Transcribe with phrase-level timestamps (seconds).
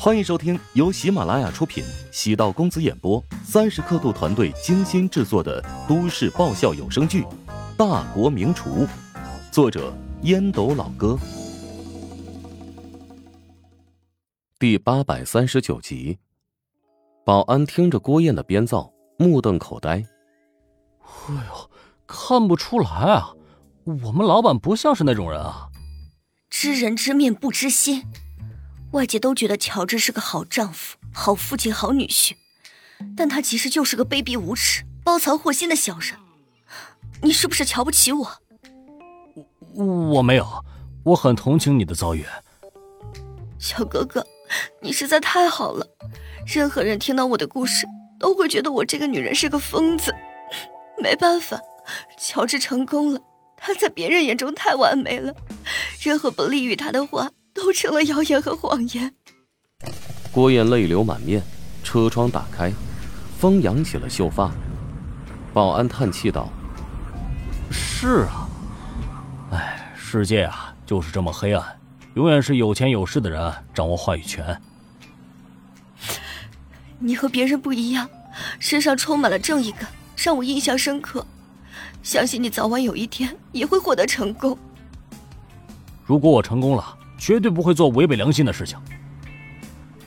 [0.00, 7.22] 欢迎收听由喜马拉雅出品、喜道公子演播、三十刻度团队精心制作的都市爆笑有声剧
[7.76, 8.86] 《大国名厨》，
[9.50, 9.92] 作者
[10.22, 11.18] 烟斗老哥，
[14.56, 16.18] 第八百三十九集。
[17.24, 20.04] 保安听着郭燕的编造，目瞪口呆。
[21.00, 21.70] 哎呦，
[22.06, 23.34] 看不出来啊，
[24.04, 25.70] 我们老板不像是那种人啊。
[26.48, 28.04] 知人知面不知心。
[28.92, 32.32] 外界都觉得乔治是个好丈夫、好父亲、好女婿，
[33.16, 36.16] 但他其实就是个卑鄙无耻、包藏祸心的小人。
[37.22, 38.40] 你是不是瞧不起我？
[39.74, 40.64] 我我没有，
[41.04, 42.24] 我很同情你的遭遇。
[43.58, 44.26] 小哥哥，
[44.80, 45.86] 你实在太好了。
[46.46, 47.86] 任何人听到我的故事，
[48.18, 50.14] 都会觉得我这个女人是个疯子。
[50.96, 51.60] 没办法，
[52.18, 53.20] 乔治成功了，
[53.56, 55.34] 他在别人眼中太完美了，
[56.00, 57.30] 任何不利于他的话。
[57.52, 59.14] 都成了谣言和谎言。
[60.30, 61.42] 郭燕泪流满面，
[61.82, 62.72] 车窗打开，
[63.38, 64.50] 风扬起了秀发。
[65.54, 66.48] 保安叹气道
[67.70, 68.48] ：“是啊，
[69.50, 71.80] 哎，世界啊，就是这么黑暗，
[72.14, 74.60] 永远是有钱有势的人掌握话语权。
[77.00, 78.08] 你和别人不一样，
[78.60, 81.26] 身上充满了正义感，让我印象深刻。
[82.02, 84.56] 相信你早晚有一天也会获得成功。
[86.04, 88.78] 如果我成功了。”绝对不会做违背良心的事情。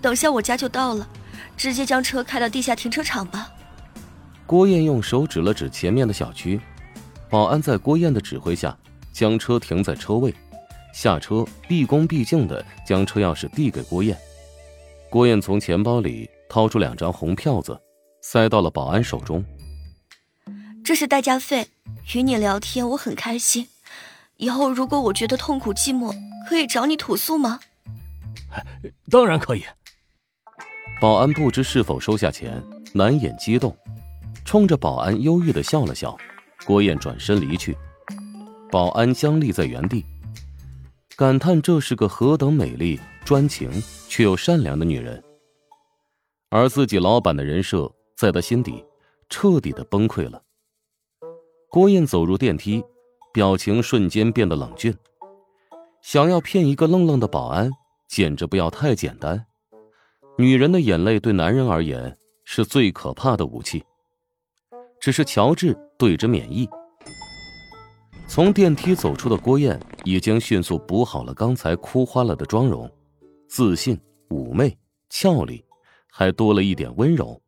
[0.00, 1.06] 等下我家就到了，
[1.56, 3.52] 直接将车开到地下停车场吧。
[4.46, 6.60] 郭燕用手指了指前面的小区，
[7.28, 8.76] 保安在郭燕的指挥下
[9.12, 10.34] 将车停在车位，
[10.92, 14.16] 下车毕恭毕敬的将车钥匙递给郭燕。
[15.10, 17.78] 郭燕从钱包里掏出两张红票子，
[18.22, 19.44] 塞到了保安手中。
[20.84, 21.68] 这是代驾费，
[22.14, 23.68] 与你聊天我很开心。
[24.42, 26.12] 以后如果我觉得痛苦寂寞，
[26.48, 27.60] 可以找你吐诉吗？
[29.08, 29.62] 当然可以。
[31.00, 32.60] 保安不知是否收下钱，
[32.92, 33.76] 难掩激动，
[34.44, 36.16] 冲着保安忧郁的笑了笑。
[36.66, 37.76] 郭燕转身离去，
[38.68, 40.04] 保安僵立在原地，
[41.16, 43.70] 感叹这是个何等美丽、专情
[44.08, 45.22] 却又善良的女人。
[46.50, 48.84] 而自己老板的人设，在他心底
[49.28, 50.42] 彻底的崩溃了。
[51.70, 52.82] 郭燕走入电梯。
[53.32, 54.94] 表情瞬间变得冷峻，
[56.02, 57.70] 想要骗一个愣愣的保安，
[58.06, 59.46] 简直不要太简单。
[60.36, 63.82] 女人的眼泪对男人而言是最可怕的武器。
[65.00, 66.68] 只是乔治对之免疫。
[68.28, 72.88] 从电梯走出的郭燕已经迅速补好了刚才哭花了的妆容，
[73.48, 74.78] 自信、妩媚、
[75.08, 75.64] 俏丽，
[76.08, 77.42] 还多了一点温柔。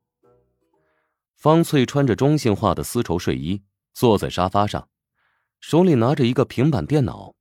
[1.36, 3.62] 方翠穿着中性化的丝绸睡衣，
[3.92, 4.88] 坐在沙发上。
[5.66, 7.34] 手里拿着一个平板电脑，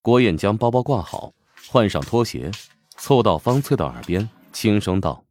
[0.00, 1.34] 郭燕将包包挂好，
[1.66, 2.52] 换上拖鞋，
[2.90, 5.24] 凑到方翠的耳边轻声道：“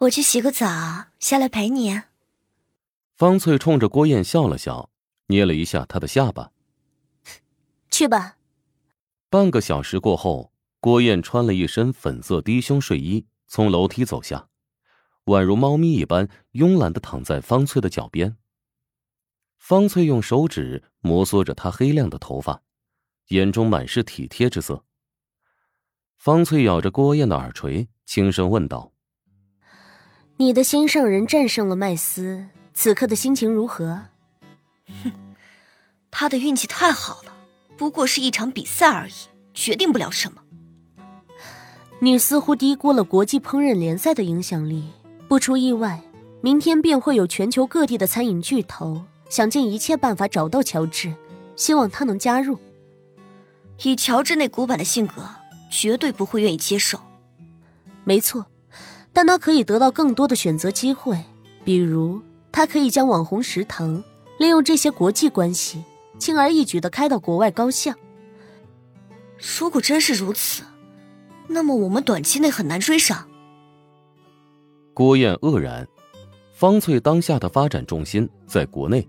[0.00, 0.64] 我去洗个澡，
[1.18, 2.00] 下来陪你。”
[3.18, 4.88] 方翠冲着郭燕笑了笑，
[5.26, 6.52] 捏了一下她的下巴
[7.92, 8.38] ：“去吧。”
[9.28, 14.48] 半个小时过后，郭燕穿了一身粉色低胸睡衣，从楼梯走下，
[15.26, 18.38] 宛如猫咪一般慵懒的躺在方翠的脚边。
[19.64, 22.62] 方翠用手指摩挲着她黑亮的头发，
[23.28, 24.82] 眼中满是体贴之色。
[26.18, 28.90] 方翠咬着郭燕的耳垂，轻声问道
[30.38, 34.06] ：“你的心上人战胜了麦斯，此刻的心情如何
[35.04, 35.12] ？”“哼，
[36.10, 37.32] 他的运气太好了，
[37.76, 39.12] 不过是一场比赛而已，
[39.54, 40.42] 决定不了什么。”
[42.02, 44.90] 你似乎低估了国际烹饪联赛的影响力。
[45.28, 46.02] 不出意外，
[46.40, 49.04] 明天便会有全球各地的餐饮巨头。
[49.32, 51.10] 想尽一切办法找到乔治，
[51.56, 52.58] 希望他能加入。
[53.82, 55.26] 以乔治那古板的性格，
[55.70, 57.00] 绝对不会愿意接受。
[58.04, 58.44] 没错，
[59.10, 61.18] 但他可以得到更多的选择机会，
[61.64, 62.20] 比如
[62.52, 64.04] 他可以将网红食堂
[64.38, 65.82] 利用这些国际关系，
[66.18, 67.94] 轻而易举的开到国外高校。
[69.58, 70.62] 如果真是如此，
[71.48, 73.26] 那么我们短期内很难追上。
[74.92, 75.88] 郭燕愕然，
[76.52, 79.08] 方翠当下的发展重心在国内。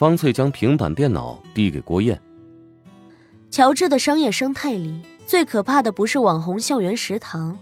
[0.00, 2.18] 方翠将平板电脑递给郭燕。
[3.50, 7.58] 乔治的商业生态里，最可怕的不是网红校园食堂，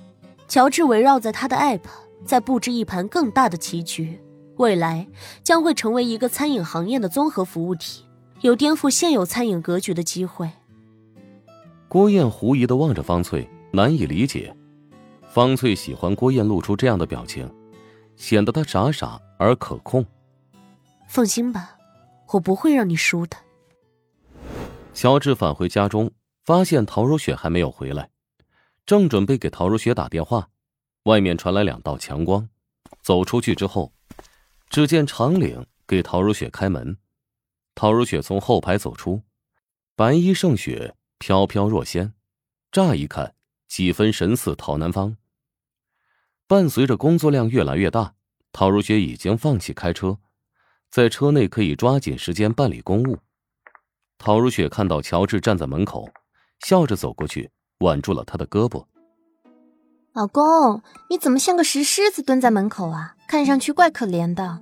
[0.47, 1.81] 乔治围绕在他的 App
[2.25, 4.21] 在布置一盘更大的棋局，
[4.55, 5.09] 未来
[5.43, 8.05] 将会成为一个餐饮行业的综合服务体，
[8.43, 10.49] 有颠覆现有餐饮格局的机会。
[11.89, 14.55] 郭燕狐疑的望着方翠，难以理解。
[15.27, 17.53] 方翠喜欢郭燕露出这样的表情，
[18.15, 20.07] 显得她傻傻而可控。
[21.09, 21.75] 放心吧。
[22.33, 23.37] 我不会让你输的。
[24.95, 26.11] 乔治返回家中，
[26.45, 28.11] 发现陶如雪还没有回来，
[28.85, 30.51] 正准备给陶如雪打电话，
[31.05, 32.49] 外面传来两道强光。
[33.03, 33.93] 走出去之后，
[34.69, 36.99] 只见长岭给陶如雪开门。
[37.75, 39.23] 陶如雪从后排走出，
[39.95, 42.13] 白衣胜雪，飘飘若仙，
[42.73, 43.35] 乍一看
[43.69, 45.17] 几分神似陶南方。
[46.47, 48.15] 伴随着工作量越来越大，
[48.53, 50.19] 陶如雪已经放弃开车，
[50.91, 53.19] 在车内可以抓紧时间办理公务。
[54.19, 56.09] 陶如雪看到乔治站在门口，
[56.61, 57.51] 笑着走过去，
[57.81, 58.85] 挽住了他的胳膊。
[60.15, 63.15] 老公，你怎么像个石狮子蹲在门口啊？
[63.29, 64.61] 看上去怪可怜的。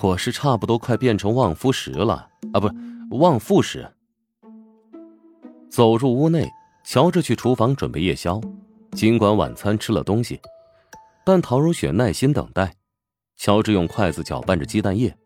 [0.00, 2.74] 我是差不多快变成旺夫石了啊，不是
[3.10, 3.90] 望夫石。
[5.68, 6.48] 走入屋内，
[6.84, 8.40] 乔治去厨房准备夜宵。
[8.92, 10.40] 尽管晚餐吃了东西，
[11.24, 12.74] 但陶如雪耐心等待。
[13.36, 15.16] 乔治用筷子搅拌着鸡蛋液。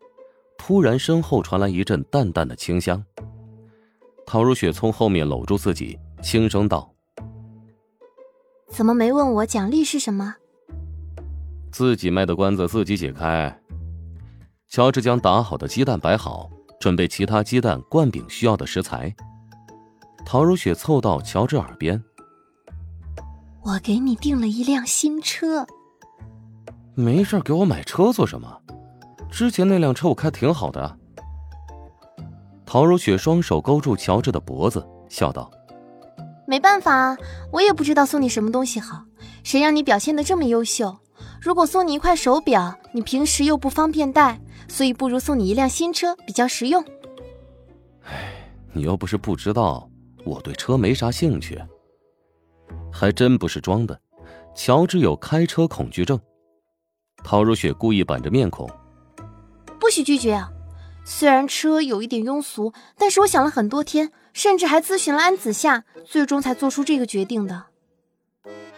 [0.57, 3.03] 突然，身后传来一阵淡淡的清香。
[4.27, 6.93] 陶如雪从后面搂住自己，轻声道
[8.69, 10.35] ：“怎么没问我奖励是什么？”
[11.71, 13.59] 自己卖的关子自己解开。
[14.67, 16.49] 乔治将打好的鸡蛋摆好，
[16.79, 19.13] 准备其他鸡蛋、灌饼需要的食材。
[20.23, 22.01] 陶如雪凑到乔治耳边
[23.63, 25.65] ：“我给你订了一辆新车。”
[26.93, 28.61] 没事，给我买车做什么？
[29.31, 30.97] 之前那辆车我开挺好的。
[32.65, 35.49] 陶如雪双手勾住乔治的脖子，笑道
[36.45, 37.17] ：“没办法啊，
[37.51, 39.03] 我也不知道送你什么东西好。
[39.43, 40.97] 谁让你表现的这么优秀？
[41.41, 46.83] 如果送你一块手表，你平时又不方便戴，所以不如送你一辆新车比较实用。”
[48.03, 49.89] 哎，你又不是不知道，
[50.25, 51.61] 我对车没啥兴趣。
[52.91, 53.99] 还真不是装的，
[54.53, 56.19] 乔治有开车恐惧症。
[57.23, 58.69] 陶如雪故意板着面孔。
[59.79, 60.51] 不许拒绝啊！
[61.03, 67.65] 虽然车有一点庸俗，但是我想了很多天，甚至还咨询了安子夏，最终才做出这个决定的。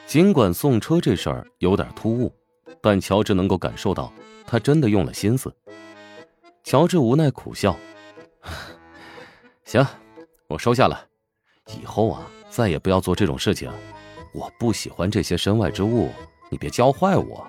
[0.08, 2.34] 尽管送车这事儿有点突兀，
[2.82, 4.12] 但乔治能够感受到
[4.48, 5.54] 他真的用了心思。
[6.64, 7.76] 乔治无奈苦笑
[9.66, 9.86] ：“行，
[10.48, 11.06] 我收下了。
[11.82, 13.70] 以后啊，再也不要做这种事情。
[14.34, 16.10] 我不喜欢这些身外之物，
[16.50, 17.46] 你别教坏我。”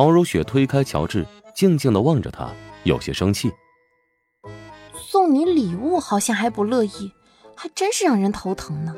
[0.00, 1.26] 陶如雪推开乔治。
[1.54, 2.50] 静静的望着他，
[2.84, 3.52] 有些生气。
[4.94, 7.12] 送你礼物好像还不乐意，
[7.54, 8.96] 还真是让人头疼呢。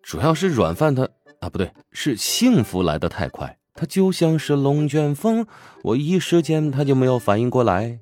[0.00, 1.08] 主要是软饭他
[1.40, 5.44] 啊，不对，是幸福来的太快，他就像是龙卷风，
[5.82, 7.98] 我一时间他就没有反应过来。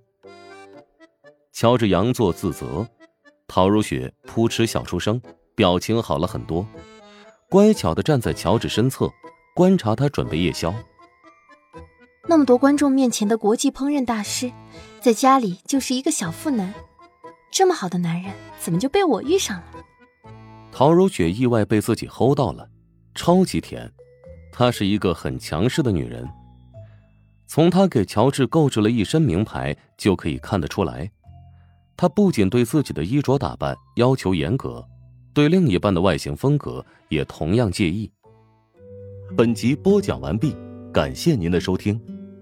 [1.51, 2.87] 乔治佯作自责，
[3.49, 5.19] 陶如雪扑哧笑出声，
[5.55, 6.67] 表情好了很多，
[7.49, 9.11] 乖巧的站在乔治身侧，
[9.55, 10.75] 观察他准备夜宵。
[12.31, 14.53] 那么多观众面前的国际烹饪大师，
[15.01, 16.73] 在家里就是一个小富男。
[17.51, 19.65] 这么好的男人，怎么就被我遇上了？
[20.71, 22.69] 陶如雪意外被自己齁到了，
[23.17, 23.91] 超级甜。
[24.53, 26.25] 她是一个很强势的女人，
[27.49, 31.11] 从她给乔治购置了一身名牌就可以看得出来。
[31.97, 34.87] 她不仅对自己的衣着打扮要求严格，
[35.35, 38.09] 对另一半的外形风格也同样介意。
[39.37, 40.55] 本集播讲完毕。
[40.93, 42.01] 感谢您的收听，